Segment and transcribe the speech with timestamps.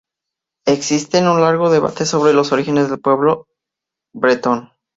[0.65, 3.45] Existe un largo debate sobre los orígenes del pueblo
[4.15, 4.71] bretón.